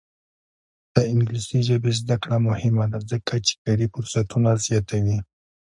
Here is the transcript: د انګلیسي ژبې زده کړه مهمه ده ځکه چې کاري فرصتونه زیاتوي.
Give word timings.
د 0.93 0.95
انګلیسي 1.11 1.59
ژبې 1.67 1.91
زده 2.01 2.15
کړه 2.23 2.37
مهمه 2.47 2.85
ده 2.93 2.99
ځکه 3.11 3.33
چې 3.45 3.53
کاري 3.63 3.85
فرصتونه 3.93 4.49
زیاتوي. 4.65 5.17